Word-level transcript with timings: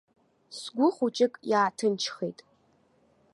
Сгәы 0.57 0.87
хәыҷык 0.95 1.33
иааҭынчхеит. 1.49 2.39